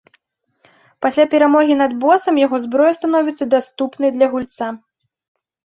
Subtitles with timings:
[1.05, 4.65] Пасля перамогі над босам яго зброя становіцца даступнай для гульца.